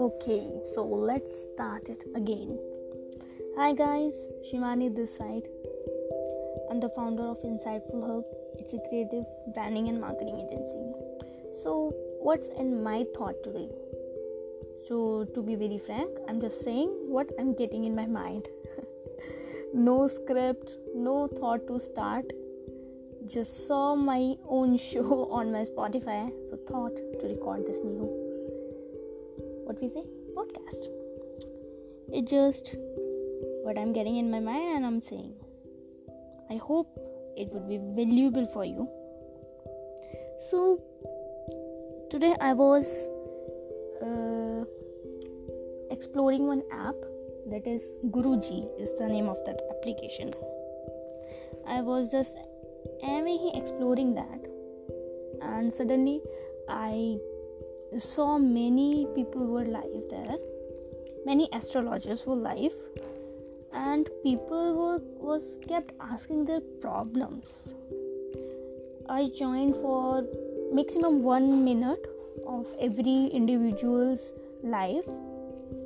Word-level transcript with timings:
Okay, 0.00 0.50
so 0.74 0.84
let's 0.84 1.42
start 1.42 1.88
it 1.88 2.02
again. 2.16 2.58
Hi 3.56 3.72
guys, 3.72 4.14
Shimani 4.42 4.92
this 4.96 5.16
side. 5.16 5.46
I'm 6.68 6.80
the 6.80 6.88
founder 6.88 7.22
of 7.22 7.40
Insightful 7.44 8.04
Hub. 8.04 8.24
It's 8.58 8.72
a 8.72 8.80
creative 8.88 9.24
branding 9.54 9.88
and 9.88 10.00
marketing 10.00 10.44
agency. 10.44 10.92
So, 11.62 11.94
what's 12.18 12.48
in 12.48 12.82
my 12.82 13.04
thought 13.16 13.44
today? 13.44 13.68
So, 14.88 15.24
to 15.34 15.40
be 15.40 15.54
very 15.54 15.78
frank, 15.78 16.10
I'm 16.28 16.40
just 16.40 16.64
saying 16.64 16.88
what 17.06 17.30
I'm 17.38 17.54
getting 17.54 17.84
in 17.84 17.94
my 17.94 18.06
mind. 18.06 18.48
no 19.72 20.08
script, 20.08 20.72
no 20.96 21.28
thought 21.28 21.68
to 21.68 21.78
start. 21.78 22.32
Just 23.26 23.66
saw 23.66 23.96
my 23.96 24.36
own 24.48 24.76
show 24.90 25.28
on 25.30 25.50
my 25.50 25.62
Spotify, 25.62 26.30
so 26.48 26.56
thought 26.68 26.94
to 27.20 27.26
record 27.26 27.66
this 27.66 27.78
new 27.82 28.06
what 29.66 29.80
we 29.82 29.88
say 29.88 30.04
podcast. 30.36 30.86
It 32.12 32.28
just 32.28 32.76
what 33.64 33.76
i'm 33.76 33.92
getting 33.92 34.16
in 34.16 34.30
my 34.30 34.38
mind 34.38 34.76
and 34.76 34.86
i'm 34.86 35.00
saying 35.02 35.32
i 36.50 36.56
hope 36.56 36.86
it 37.36 37.48
would 37.52 37.68
be 37.68 37.78
valuable 38.00 38.46
for 38.46 38.64
you. 38.64 38.88
So 40.50 40.80
today 42.10 42.36
i 42.40 42.52
was 42.52 43.10
uh, 44.02 44.64
exploring 45.90 46.46
one 46.46 46.62
app 46.70 46.94
that 47.50 47.66
is 47.66 47.82
guruji 48.10 48.60
is 48.80 48.92
the 49.00 49.08
name 49.08 49.28
of 49.28 49.38
that 49.46 49.60
application. 49.70 50.32
I 51.66 51.80
was 51.80 52.12
just 52.12 52.36
aiming 53.02 53.52
exploring 53.54 54.14
that. 54.14 54.40
And 55.42 55.72
suddenly 55.72 56.20
i 56.68 57.18
saw 57.96 58.38
many 58.38 59.06
people 59.14 59.46
were 59.46 59.64
live 59.64 60.04
there. 60.10 60.36
Many 61.24 61.48
astrologers 61.52 62.26
were 62.26 62.36
live. 62.36 62.74
And 63.72 64.08
people 64.22 64.76
were 64.78 65.00
was 65.28 65.58
kept 65.66 65.92
asking 66.00 66.44
their 66.46 66.60
problems. 66.80 67.74
I 69.08 69.26
joined 69.26 69.76
for 69.76 70.24
maximum 70.72 71.22
1 71.22 71.64
minute 71.64 72.06
of 72.46 72.66
every 72.80 73.26
individual's 73.42 74.32
life. 74.62 75.06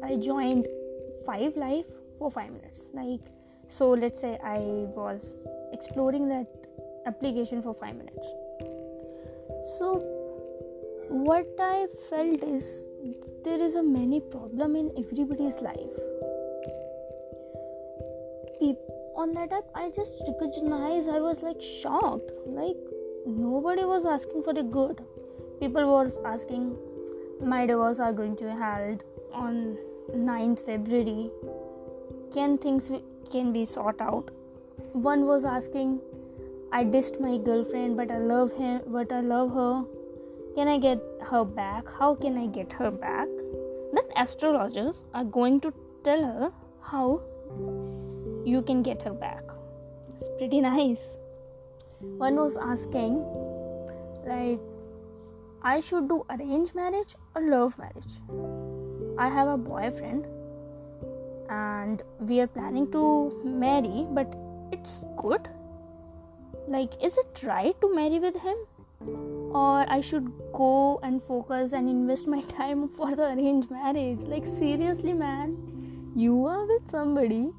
I 0.03 0.17
joined 0.17 0.67
5 1.27 1.57
live 1.57 1.87
for 2.19 2.31
5 2.31 2.51
minutes. 2.53 2.89
Like 2.93 3.21
so 3.71 3.91
let's 3.91 4.21
say 4.21 4.37
i 4.43 4.59
was 4.99 5.37
exploring 5.73 6.29
that 6.29 6.49
application 7.11 7.63
for 7.63 7.75
5 7.75 7.97
minutes. 7.97 8.33
So 9.79 9.93
what 11.11 11.61
i 11.67 11.87
felt 12.09 12.43
is 12.43 12.67
there 13.45 13.61
is 13.61 13.75
a 13.75 13.83
many 13.83 14.21
problem 14.21 14.77
in 14.77 14.91
everybody's 15.05 15.61
life. 15.69 15.97
On 19.23 19.35
that 19.35 19.53
app 19.57 19.67
i 19.79 19.91
just 19.95 20.23
recognized 20.27 21.09
i 21.15 21.21
was 21.21 21.43
like 21.47 21.61
shocked. 21.61 22.31
Like 22.59 22.79
nobody 23.27 23.85
was 23.85 24.07
asking 24.13 24.45
for 24.45 24.55
the 24.59 24.63
good. 24.63 25.03
People 25.59 25.91
was 25.93 26.19
asking 26.25 26.63
my 27.53 27.67
divorce 27.67 27.99
are 27.99 28.13
going 28.21 28.37
to 28.37 28.45
be 28.45 28.57
held 28.61 29.05
on 29.33 29.77
9th 30.31 30.65
february. 30.71 31.31
Can 32.33 32.57
things 32.59 32.91
can 33.35 33.53
be 33.53 33.67
sought 33.75 34.01
out? 34.01 34.31
One 35.11 35.27
was 35.27 35.45
asking 35.45 36.01
i 36.73 36.85
dissed 36.85 37.21
my 37.21 37.37
girlfriend 37.39 37.97
but 37.97 38.11
i 38.11 38.19
love 38.19 38.53
him 38.53 38.81
but 38.87 39.13
i 39.13 39.21
love 39.21 39.53
her 39.55 39.85
can 40.55 40.67
I 40.67 40.79
get 40.79 41.01
her 41.31 41.45
back? 41.45 41.89
How 41.99 42.15
can 42.15 42.37
I 42.37 42.47
get 42.47 42.73
her 42.73 42.91
back? 42.91 43.29
Then 43.93 44.05
astrologers 44.17 45.05
are 45.15 45.25
going 45.25 45.61
to 45.61 45.73
tell 46.03 46.23
her 46.25 46.53
how 46.83 47.23
you 48.45 48.63
can 48.63 48.83
get 48.83 49.03
her 49.03 49.13
back. 49.13 49.45
It's 50.09 50.29
pretty 50.39 50.61
nice. 50.67 50.99
One 52.01 52.37
was 52.37 52.57
asking, 52.57 53.23
like, 54.27 54.59
I 55.63 55.81
should 55.81 56.09
do 56.09 56.25
arranged 56.31 56.75
marriage 56.75 57.15
or 57.37 57.43
love 57.43 57.79
marriage. 57.79 58.15
I 59.19 59.29
have 59.29 59.49
a 59.49 59.57
boyfriend 59.57 60.27
and 61.49 62.03
we 62.19 62.41
are 62.41 62.47
planning 62.47 62.91
to 62.93 63.41
marry, 63.45 64.07
but 64.11 64.35
it's 64.73 65.05
good. 65.17 65.49
Like, 66.71 66.93
is 67.03 67.19
it 67.19 67.43
right 67.43 67.81
to 67.81 67.95
marry 67.95 68.19
with 68.19 68.37
him? 68.49 68.57
or 69.61 69.91
I 69.91 70.03
should 70.03 70.31
go 70.53 71.01
and 71.03 71.23
focus 71.23 71.73
and 71.73 71.89
invest 71.89 72.27
my 72.27 72.41
time 72.57 72.89
for 72.89 73.17
the 73.17 73.33
arranged 73.33 73.71
marriage. 73.71 74.21
Like, 74.21 74.47
seriously, 74.47 75.15
man, 75.15 75.57
you 76.15 76.45
are 76.45 76.67
with 76.67 76.91
somebody 76.91 77.51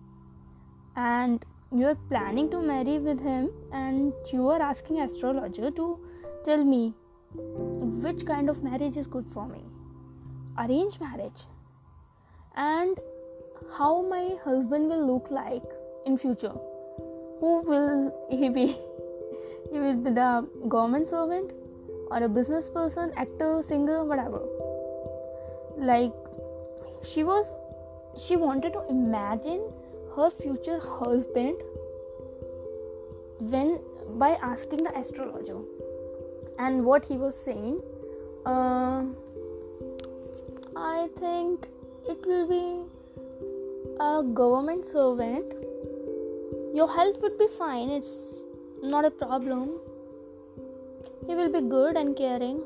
and 0.95 1.43
you 1.71 1.87
are 1.87 1.95
planning 2.09 2.49
to 2.51 2.59
marry 2.59 2.99
with 2.99 3.19
him, 3.21 3.49
and 3.71 4.13
you 4.31 4.49
are 4.49 4.61
asking 4.61 4.99
astrologer 4.99 5.71
to 5.71 5.99
tell 6.43 6.63
me 6.63 6.93
which 7.33 8.25
kind 8.25 8.49
of 8.49 8.61
marriage 8.61 8.97
is 8.97 9.07
good 9.07 9.25
for 9.33 9.47
me 9.47 9.61
arranged 10.59 10.99
marriage 10.99 11.43
and 12.55 12.99
how 13.77 14.01
my 14.01 14.35
husband 14.43 14.89
will 14.89 15.05
look 15.13 15.31
like 15.31 15.63
in 16.05 16.17
future 16.17 16.53
who 17.39 17.61
will 17.65 18.27
he 18.29 18.49
be 18.49 18.75
he 19.71 19.79
will 19.79 19.95
be 19.95 20.11
the 20.11 20.47
government 20.67 21.07
servant 21.07 21.51
or 22.09 22.23
a 22.23 22.29
business 22.29 22.69
person, 22.69 23.11
actor, 23.15 23.61
singer, 23.63 24.03
whatever. 24.03 24.41
Like 25.77 26.13
she 27.03 27.23
was 27.23 27.55
she 28.17 28.35
wanted 28.35 28.73
to 28.73 28.85
imagine 28.89 29.61
her 30.15 30.29
future 30.29 30.79
husband 30.79 31.55
when 33.39 33.79
by 34.17 34.31
asking 34.41 34.83
the 34.83 34.97
astrologer. 34.97 35.57
And 36.59 36.85
what 36.85 37.05
he 37.05 37.17
was 37.17 37.35
saying 37.35 37.81
uh, 38.45 39.03
i 40.75 41.07
think 41.19 41.67
it 42.09 42.25
will 42.25 42.47
be 42.47 42.91
a 43.99 44.23
government 44.23 44.85
servant. 44.91 45.53
Your 46.73 46.87
health 46.91 47.21
would 47.21 47.37
be 47.37 47.47
fine. 47.47 47.89
It's 47.89 48.09
not 48.81 49.05
a 49.05 49.11
problem. 49.11 49.79
He 51.27 51.35
will 51.35 51.51
be 51.51 51.61
good 51.61 51.95
and 51.95 52.15
caring. 52.15 52.61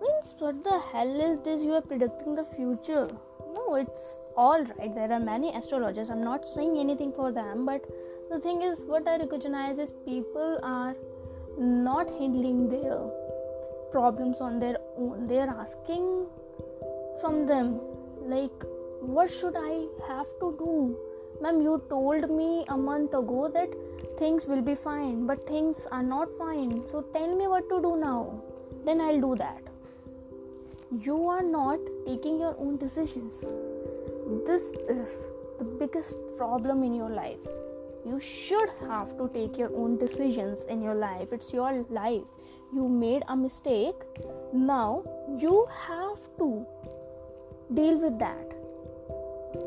Means, 0.00 0.34
what 0.38 0.62
the 0.62 0.78
hell 0.92 1.20
is 1.20 1.38
this? 1.40 1.62
You 1.62 1.74
are 1.74 1.80
predicting 1.80 2.34
the 2.34 2.44
future. 2.44 3.08
No, 3.56 3.74
it's 3.74 4.14
all 4.36 4.62
right. 4.62 4.94
There 4.94 5.10
are 5.10 5.20
many 5.20 5.54
astrologers. 5.54 6.10
I'm 6.10 6.22
not 6.22 6.48
saying 6.48 6.78
anything 6.78 7.12
for 7.12 7.32
them, 7.32 7.64
but 7.66 7.84
the 8.30 8.38
thing 8.38 8.62
is, 8.62 8.80
what 8.80 9.08
I 9.08 9.16
recognize 9.16 9.78
is 9.78 9.92
people 10.04 10.58
are 10.62 10.94
not 11.58 12.08
handling 12.08 12.68
their 12.68 12.98
problems 13.90 14.40
on 14.40 14.58
their 14.58 14.76
own. 14.96 15.26
They 15.26 15.38
are 15.38 15.60
asking 15.60 16.26
from 17.20 17.46
them, 17.46 17.80
like, 18.22 18.64
what 19.00 19.30
should 19.30 19.54
I 19.56 19.86
have 20.06 20.26
to 20.40 20.54
do? 20.58 20.96
Ma'am, 21.40 21.60
you 21.60 21.82
told 21.90 22.30
me 22.30 22.64
a 22.68 22.76
month 22.76 23.12
ago 23.12 23.48
that 23.52 23.68
things 24.18 24.46
will 24.46 24.62
be 24.62 24.74
fine, 24.74 25.26
but 25.26 25.46
things 25.46 25.76
are 25.92 26.02
not 26.02 26.28
fine. 26.38 26.82
So 26.90 27.02
tell 27.12 27.36
me 27.36 27.46
what 27.46 27.68
to 27.68 27.80
do 27.82 27.96
now. 27.96 28.42
Then 28.84 29.00
I'll 29.00 29.20
do 29.20 29.36
that. 29.36 29.62
You 31.02 31.28
are 31.28 31.42
not 31.42 31.78
taking 32.06 32.38
your 32.38 32.56
own 32.58 32.78
decisions. 32.78 33.34
This 34.46 34.62
is 34.88 35.18
the 35.58 35.64
biggest 35.64 36.16
problem 36.38 36.82
in 36.82 36.94
your 36.94 37.10
life. 37.10 37.46
You 38.06 38.20
should 38.20 38.70
have 38.88 39.16
to 39.18 39.28
take 39.34 39.58
your 39.58 39.74
own 39.76 39.98
decisions 39.98 40.62
in 40.68 40.80
your 40.80 40.94
life. 40.94 41.32
It's 41.32 41.52
your 41.52 41.84
life. 41.90 42.28
You 42.72 42.88
made 42.88 43.24
a 43.28 43.36
mistake. 43.36 43.96
Now 44.52 45.02
you 45.38 45.66
have 45.86 46.18
to 46.38 46.64
deal 47.74 47.98
with 47.98 48.18
that 48.20 48.52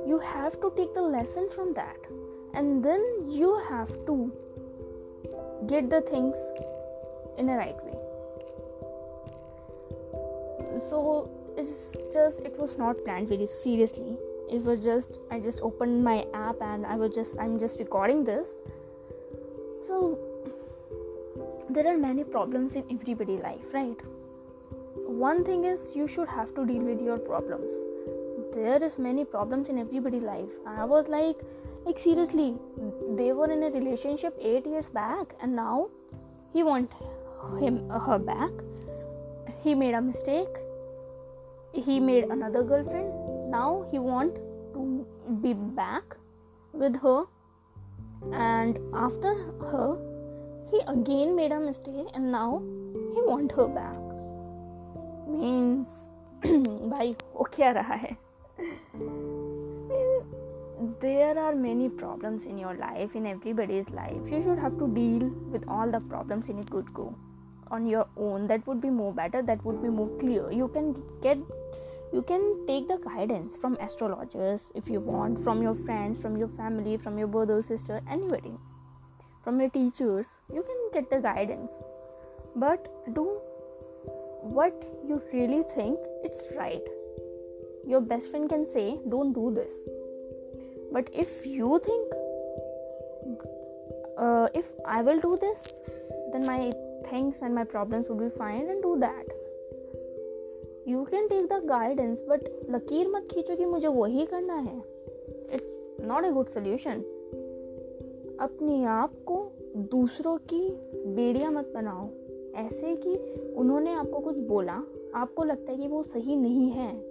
you 0.07 0.19
have 0.19 0.59
to 0.61 0.71
take 0.75 0.93
the 0.93 1.01
lesson 1.01 1.49
from 1.49 1.73
that. 1.73 1.97
And 2.53 2.83
then 2.83 3.01
you 3.27 3.59
have 3.69 3.89
to 4.05 4.31
get 5.67 5.89
the 5.89 6.01
things 6.01 6.35
in 7.37 7.49
a 7.49 7.55
right 7.55 7.75
way. 7.85 7.97
So 10.89 11.29
it's 11.57 11.95
just 12.13 12.39
it 12.41 12.57
was 12.59 12.77
not 12.77 13.03
planned 13.03 13.29
very 13.29 13.47
seriously. 13.47 14.17
It 14.51 14.63
was 14.63 14.79
just 14.81 15.19
i 15.29 15.39
just 15.39 15.61
opened 15.61 16.03
my 16.03 16.25
app 16.33 16.61
and 16.61 16.85
i 16.85 16.95
was 16.95 17.13
just 17.13 17.35
i'm 17.39 17.59
just 17.59 17.79
recording 17.79 18.23
this. 18.23 18.47
So 19.87 20.17
there 21.69 21.87
are 21.87 21.97
many 21.97 22.23
problems 22.23 22.73
in 22.73 22.83
everybody 22.89 23.37
life 23.37 23.73
right? 23.73 24.01
One 25.05 25.43
thing 25.43 25.65
is 25.65 25.91
you 25.95 26.07
should 26.07 26.27
have 26.29 26.55
to 26.55 26.65
deal 26.65 26.81
with 26.81 27.01
your 27.01 27.17
problems 27.17 27.71
there 28.58 28.82
is 28.82 28.98
many 28.98 29.24
problems 29.24 29.68
in 29.68 29.78
everybody 29.78 30.20
life 30.20 30.48
i 30.66 30.84
was 30.84 31.08
like 31.08 31.42
like 31.86 31.98
seriously 31.98 32.54
they 33.16 33.32
were 33.32 33.50
in 33.50 33.62
a 33.62 33.70
relationship 33.70 34.36
8 34.40 34.66
years 34.66 34.88
back 34.88 35.34
and 35.40 35.54
now 35.54 35.88
he 36.52 36.62
want 36.62 36.90
him 37.60 37.90
uh, 37.90 37.98
her 37.98 38.18
back 38.18 38.50
he 39.62 39.74
made 39.74 39.94
a 39.94 40.00
mistake 40.00 40.56
he 41.72 41.98
made 42.00 42.24
another 42.24 42.62
girlfriend 42.62 43.50
now 43.50 43.86
he 43.90 43.98
want 43.98 44.34
to 44.72 45.06
be 45.42 45.52
back 45.52 46.16
with 46.72 46.96
her 47.02 47.24
and 48.32 48.78
after 48.94 49.34
her 49.72 49.88
he 50.70 50.80
again 50.88 51.36
made 51.36 51.52
a 51.52 51.60
mistake 51.60 52.06
and 52.14 52.32
now 52.32 52.62
he 53.14 53.22
want 53.32 53.52
her 53.52 53.68
back 53.68 54.00
means 55.28 55.86
भाई 56.44 57.14
हो 57.36 57.46
क्या 57.54 57.70
रहा 57.72 57.94
है 57.94 58.16
There 61.01 61.37
are 61.37 61.55
many 61.55 61.89
problems 61.89 62.45
in 62.45 62.57
your 62.57 62.73
life 62.75 63.15
in 63.15 63.25
everybody's 63.25 63.89
life. 63.89 64.29
You 64.29 64.41
should 64.41 64.59
have 64.59 64.77
to 64.79 64.87
deal 64.87 65.29
with 65.51 65.63
all 65.67 65.89
the 65.89 65.99
problems 65.99 66.49
in 66.49 66.59
a 66.59 66.63
good 66.63 66.93
go 66.93 67.15
on 67.71 67.87
your 67.87 68.07
own. 68.17 68.47
That 68.47 68.65
would 68.67 68.81
be 68.81 68.89
more 68.89 69.13
better 69.13 69.41
that 69.41 69.63
would 69.63 69.81
be 69.81 69.89
more 69.89 70.09
clear. 70.19 70.51
You 70.51 70.67
can 70.69 71.01
get 71.21 71.37
you 72.11 72.21
can 72.23 72.65
take 72.65 72.87
the 72.87 72.97
guidance 72.97 73.55
from 73.55 73.75
astrologers 73.75 74.71
if 74.73 74.89
you 74.89 74.99
want 74.99 75.43
from 75.43 75.61
your 75.61 75.75
friends 75.75 76.19
from 76.19 76.37
your 76.37 76.47
family 76.47 76.97
from 76.97 77.17
your 77.17 77.27
brother 77.27 77.61
sister 77.61 78.01
anybody. 78.09 78.53
From 79.43 79.59
your 79.59 79.69
teachers 79.69 80.27
you 80.53 80.63
can 80.63 80.79
get 80.93 81.09
the 81.09 81.19
guidance. 81.19 81.71
But 82.55 82.87
do 83.13 83.25
what 84.41 84.73
you 85.07 85.21
really 85.33 85.63
think 85.75 85.99
it's 86.23 86.47
right 86.55 86.81
your 87.85 88.01
best 88.01 88.29
friend 88.31 88.49
can 88.49 88.65
say 88.65 88.97
don't 89.07 89.33
do 89.33 89.51
this 89.51 89.73
but 90.91 91.09
if 91.13 91.45
you 91.45 91.79
think 91.79 92.13
uh, 94.17 94.47
if 94.53 94.65
i 94.85 95.01
will 95.01 95.19
do 95.19 95.37
this 95.37 95.73
then 96.33 96.45
my 96.45 96.71
things 97.09 97.35
and 97.41 97.55
my 97.55 97.63
problems 97.63 98.07
will 98.09 98.17
be 98.17 98.29
fine 98.29 98.67
and 98.69 98.81
do 98.83 98.97
that 98.99 99.35
you 100.87 101.03
can 101.03 101.27
take 101.27 101.45
the 101.45 101.65
guidance 101.65 102.21
but 102.29 102.43
लकीर 102.69 103.07
मत 103.07 103.27
खींचो 103.31 103.55
कि 103.55 103.65
मुझे 103.65 103.87
वही 103.87 104.25
करना 104.25 104.55
है 104.55 104.77
it's 105.53 106.05
not 106.05 106.25
a 106.25 106.31
good 106.31 106.47
solution 106.49 107.01
अपने 108.39 108.83
आप 108.85 109.13
को 109.25 109.51
दूसरों 109.91 110.37
की 110.37 110.61
बेड़िया 111.15 111.51
मत 111.51 111.71
बनाओ 111.75 112.09
ऐसे 112.55 112.95
कि 112.95 113.15
उन्होंने 113.57 113.93
आपको 113.93 114.19
कुछ 114.19 114.39
बोला 114.39 114.81
आपको 115.15 115.43
लगता 115.43 115.71
है 115.71 115.77
कि 115.77 115.87
वो 115.87 116.03
सही 116.03 116.35
नहीं 116.35 116.69
है 116.71 117.08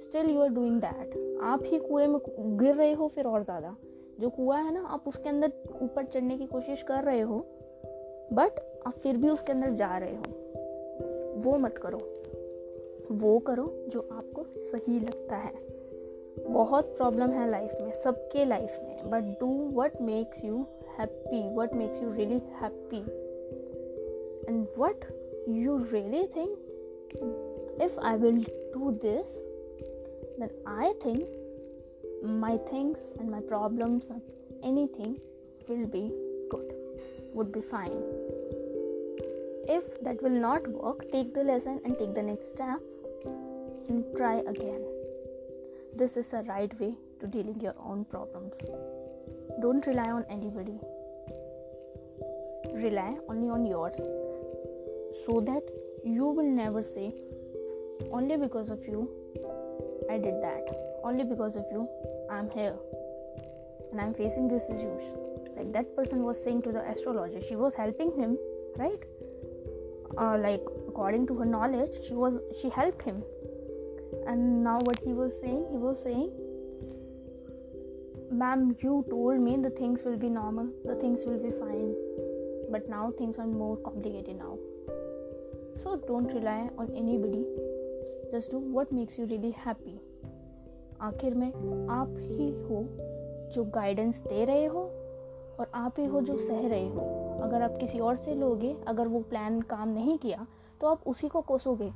still 0.00 0.30
you 0.30 0.40
are 0.40 0.48
doing 0.48 0.80
that 0.80 1.38
आप 1.42 1.62
ही 1.66 1.78
कुएँ 1.78 2.06
में 2.06 2.20
गिर 2.58 2.74
रहे 2.74 2.92
हो 2.92 3.08
फिर 3.08 3.26
और 3.26 3.42
ज़्यादा। 3.42 3.74
जो 4.20 4.30
कुआ 4.30 4.58
है 4.58 4.74
ना, 4.74 4.80
आप 4.80 5.08
उसके 5.08 5.28
अंदर 5.28 5.52
ऊपर 5.82 6.04
चढ़ने 6.04 6.36
की 6.38 6.46
कोशिश 6.46 6.82
कर 6.82 7.04
रहे 7.04 7.20
हो 7.20 7.38
बट 8.32 8.60
आप 8.86 8.92
फिर 8.92 9.16
भी 9.16 9.28
उसके 9.28 9.52
अंदर 9.52 9.70
जा 9.70 9.96
रहे 9.98 10.16
हो। 10.16 11.40
वो 11.40 11.56
मत 11.58 11.78
करो। 11.78 11.98
वो 13.12 13.38
करो 13.38 13.64
जो 13.88 14.00
आपको 14.12 14.44
सही 14.62 14.98
लगता 15.00 15.36
है। 15.36 15.52
बहुत 16.48 16.96
प्रॉब्लम 16.96 17.30
है 17.30 17.50
लाइफ 17.50 17.74
में, 17.82 17.92
सबके 17.92 18.44
लाइफ 18.44 18.78
में। 18.82 19.10
But 19.10 19.38
do 19.40 19.48
what 19.74 20.00
makes 20.00 20.44
you 20.44 20.64
happy 20.98 21.56
what 21.56 21.74
makes 21.74 22.02
you 22.02 22.12
really 22.12 22.40
happy 22.60 23.00
and 24.48 24.66
what 24.78 25.04
you 25.48 25.76
really 25.92 26.26
think 26.26 27.80
if 27.82 28.00
I 28.00 28.16
will 28.16 28.42
do 28.44 28.90
this 28.90 29.34
then 30.38 30.50
I 30.66 30.92
think 31.02 31.24
my 32.22 32.56
things 32.70 32.98
and 33.18 33.30
my 33.30 33.40
problems, 33.40 34.04
anything 34.62 35.18
will 35.68 35.86
be 35.86 36.12
good, 36.50 36.72
would 37.34 37.52
be 37.52 37.60
fine. 37.60 38.02
If 39.68 40.00
that 40.02 40.22
will 40.22 40.30
not 40.30 40.66
work, 40.68 41.10
take 41.10 41.34
the 41.34 41.42
lesson 41.42 41.80
and 41.84 41.98
take 41.98 42.14
the 42.14 42.22
next 42.22 42.48
step 42.48 42.80
and 43.88 44.04
try 44.16 44.36
again. 44.46 44.82
This 45.94 46.16
is 46.16 46.32
a 46.32 46.42
right 46.42 46.78
way 46.78 46.94
to 47.20 47.26
dealing 47.26 47.60
your 47.60 47.74
own 47.82 48.04
problems. 48.04 48.54
Don't 49.60 49.86
rely 49.86 50.10
on 50.10 50.24
anybody. 50.30 50.78
Rely 52.74 53.16
only 53.28 53.48
on 53.48 53.66
yours 53.66 53.96
so 55.24 55.40
that 55.40 55.62
you 56.04 56.26
will 56.26 56.50
never 56.50 56.82
say 56.82 57.14
only 58.12 58.36
because 58.36 58.68
of 58.68 58.86
you 58.86 59.08
I 60.10 60.18
did 60.18 60.42
that. 60.42 60.68
Only 61.02 61.24
because 61.24 61.56
of 61.56 61.64
you, 61.70 61.88
I'm 62.30 62.50
here. 62.50 62.74
And 63.90 64.00
I'm 64.00 64.14
facing 64.14 64.48
these 64.48 64.62
issues. 64.64 65.02
Like 65.56 65.72
that 65.72 65.94
person 65.96 66.22
was 66.22 66.42
saying 66.42 66.62
to 66.62 66.72
the 66.72 66.82
astrologer, 66.90 67.40
she 67.40 67.56
was 67.56 67.74
helping 67.74 68.12
him, 68.16 68.38
right? 68.76 69.02
Uh, 70.18 70.38
like 70.38 70.62
according 70.88 71.26
to 71.28 71.34
her 71.34 71.44
knowledge, 71.44 71.92
she 72.06 72.14
was 72.14 72.34
she 72.60 72.68
helped 72.68 73.02
him. 73.02 73.22
And 74.26 74.64
now 74.64 74.78
what 74.82 74.98
he 75.04 75.12
was 75.12 75.38
saying, 75.40 75.66
he 75.70 75.78
was 75.78 76.02
saying, 76.02 76.30
Ma'am, 78.30 78.76
you 78.80 79.04
told 79.08 79.40
me 79.40 79.56
the 79.56 79.70
things 79.70 80.02
will 80.02 80.16
be 80.16 80.28
normal, 80.28 80.68
the 80.84 80.96
things 80.96 81.22
will 81.24 81.38
be 81.38 81.50
fine. 81.50 81.94
But 82.70 82.88
now 82.88 83.12
things 83.16 83.38
are 83.38 83.46
more 83.46 83.76
complicated 83.76 84.36
now. 84.36 84.58
So 85.82 85.96
don't 86.06 86.26
rely 86.26 86.68
on 86.76 86.92
anybody 86.96 87.44
just 88.32 88.52
do 88.52 88.58
what 88.72 88.92
makes 88.92 89.18
you 89.20 89.26
really 89.26 89.50
happy 89.58 90.00
आखिर 91.00 91.34
में 91.34 91.48
आप 91.90 92.14
ही 92.18 92.50
हो 92.50 92.82
जो 93.52 93.64
guidance 93.64 94.18
दे 94.18 94.44
रहे 94.44 94.64
हो 94.66 94.80
और 95.60 95.70
आप 95.74 95.94
ही 95.98 96.06
हो 96.06 96.20
जो 96.20 96.36
सह 96.38 96.68
रहे 96.68 96.88
हो। 96.88 97.00
अगर 97.42 97.62
आप 97.62 97.76
किसी 97.80 97.98
और 97.98 98.16
से 98.16 98.34
लोगे, 98.34 98.76
अगर 98.86 99.08
वो 99.08 99.20
प्लान 99.20 99.60
काम 99.60 99.88
नहीं 99.88 100.18
किया 100.18 100.46
तो 100.80 100.86
आप 100.86 101.02
उसी 101.06 101.28
को 101.28 101.40
कोसोगे। 101.40 101.90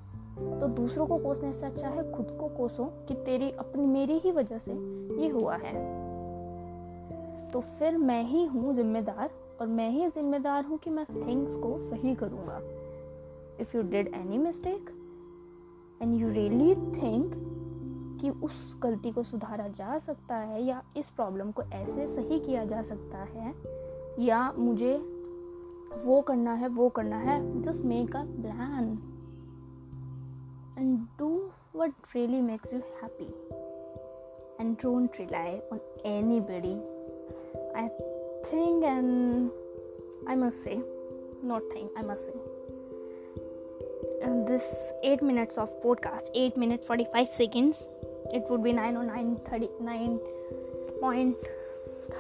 तो 0.60 0.68
दूसरों 0.68 1.06
को 1.06 1.18
कोसने 1.18 1.52
से 1.52 1.66
अच्छा 1.66 1.88
है 1.88 2.12
खुद 2.12 2.36
को 2.40 2.48
कोसो 2.48 2.84
कि 3.08 3.14
तेरी 3.14 3.50
अपनी 3.50 3.86
मेरी 3.86 4.18
ही 4.18 4.30
वजह 4.30 4.58
से 4.58 4.72
ये 5.22 5.28
हुआ 5.28 5.56
है। 5.56 5.74
तो 7.48 7.60
फिर 7.60 7.96
मैं 7.98 8.24
ही 8.24 8.44
हूँ 8.44 8.74
जिम्मेदार 8.76 9.30
और 9.60 9.66
मैं 9.66 9.90
ही 9.90 10.08
जिम्मेदार 10.08 10.64
हूँ 10.64 10.78
कि 10.78 10.90
मैं 10.90 11.04
थिंग्स 11.06 11.56
को 11.56 11.76
सही 11.86 12.14
करूँगा। 12.14 12.60
If 13.60 13.76
you 13.76 13.82
did 13.82 14.14
any 14.14 14.38
mistake 14.38 14.90
and 16.02 16.20
you 16.20 16.28
really 16.28 16.74
think 16.74 17.46
कि 18.20 18.30
उस 18.30 18.76
गलती 18.82 19.12
को 19.12 19.22
सुधारा 19.22 19.68
जा 19.68 19.98
सकता 19.98 20.36
है 20.36 20.64
या 20.64 20.82
इस 20.96 21.10
प्रॉब्लम 21.10 21.50
को 21.50 21.62
ऐसे 21.62 22.06
सही 22.06 22.40
किया 22.40 22.64
जा 22.64 22.82
सकता 22.82 23.18
है? 23.18 23.54
या 24.18 24.52
मुझे 24.52 24.96
वो 26.04 26.20
करना 26.20 26.52
है, 26.52 26.68
वो 26.68 26.88
करना 26.88 27.16
है? 27.16 27.62
Just 27.62 27.84
make 27.84 28.16
a 28.16 28.22
plan 28.22 28.84
and 30.78 30.98
do 31.18 31.50
what 31.76 31.92
really 32.16 32.40
makes 32.40 32.72
you 32.72 32.78
happy 32.78 33.26
and 34.60 34.76
don't 34.76 35.10
rely 35.20 35.58
on 35.58 35.80
anybody 36.40 36.74
I 37.72 37.88
think 38.52 38.84
and 38.84 39.50
I 40.28 40.36
must 40.36 40.58
say 40.58 40.76
not 41.48 41.62
think 41.74 41.94
I 41.96 42.02
must 42.02 42.49
say 44.22 44.46
this 44.46 44.66
8 45.04 45.22
minutes 45.22 45.58
of 45.58 45.68
podcast 45.84 46.30
8 46.34 46.58
minutes 46.58 46.86
45 46.86 47.32
seconds 47.32 47.86
it 48.32 48.44
would 48.50 48.62
be 48.62 48.72
9 48.72 48.96
or 48.96 49.04
9 49.04 49.40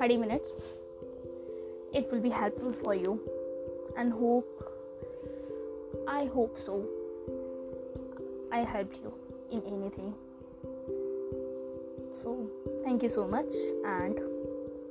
30 0.00 0.16
minutes. 0.16 0.48
It 1.92 2.10
will 2.10 2.20
be 2.20 2.30
helpful 2.30 2.72
for 2.72 2.94
you. 2.94 3.20
And 3.96 4.12
hope 4.12 4.66
i 6.08 6.24
hope 6.24 6.58
so. 6.58 6.84
I 8.50 8.60
helped 8.60 8.96
you 8.96 9.12
in 9.52 9.62
anything. 9.66 10.14
So 12.12 12.50
thank 12.84 13.02
you 13.02 13.08
so 13.08 13.26
much 13.26 13.52
and 13.84 14.18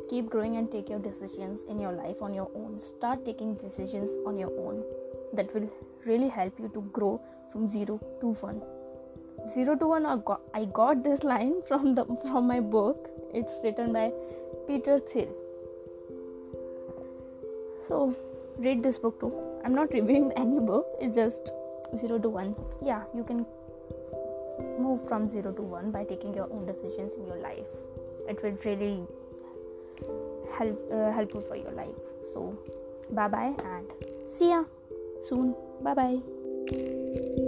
keep 0.09 0.29
growing 0.29 0.57
and 0.57 0.71
take 0.71 0.89
your 0.89 0.99
decisions 0.99 1.63
in 1.63 1.79
your 1.79 1.91
life 1.91 2.21
on 2.21 2.33
your 2.33 2.49
own. 2.55 2.79
Start 2.79 3.25
taking 3.25 3.55
decisions 3.55 4.11
on 4.25 4.37
your 4.37 4.51
own 4.59 4.83
that 5.33 5.53
will 5.53 5.69
really 6.05 6.29
help 6.29 6.59
you 6.59 6.69
to 6.73 6.81
grow 6.97 7.19
from 7.51 7.67
0 7.69 7.99
to 8.21 8.27
1 8.27 8.61
0 9.47 9.75
to 9.75 9.87
1 9.87 10.05
I 10.05 10.17
got, 10.17 10.41
I 10.53 10.65
got 10.65 11.03
this 11.03 11.23
line 11.23 11.61
from 11.67 11.95
the 11.95 12.05
from 12.27 12.47
my 12.47 12.59
book. 12.59 13.09
It's 13.33 13.59
written 13.63 13.93
by 13.93 14.11
peter 14.67 14.99
thiel. 14.99 15.29
So 17.87 18.15
read 18.57 18.83
this 18.83 18.97
book 18.97 19.19
too. 19.19 19.33
I'm 19.63 19.73
not 19.73 19.93
reviewing 19.99 20.31
any 20.35 20.59
book. 20.59 20.87
It's 20.99 21.15
just 21.15 21.51
0 21.95 22.19
to 22.19 22.29
1 22.29 22.55
yeah 22.85 23.03
you 23.15 23.23
can 23.23 23.45
move 24.79 25.07
from 25.07 25.27
0 25.27 25.53
to 25.53 25.61
1 25.61 25.91
by 25.91 26.03
taking 26.03 26.33
your 26.33 26.51
own 26.51 26.65
decisions 26.65 27.13
in 27.13 27.25
your 27.25 27.37
life. 27.37 27.71
It 28.27 28.43
will 28.43 28.57
really 28.65 29.07
help 30.57 30.91
uh, 30.91 31.11
helpful 31.11 31.41
for 31.41 31.55
your 31.55 31.71
life. 31.71 31.95
So 32.33 32.57
bye 33.11 33.27
bye 33.27 33.55
and 33.65 33.87
see 34.27 34.49
ya 34.49 34.63
soon 35.21 35.55
Bye 35.81 35.93
bye. 35.93 37.45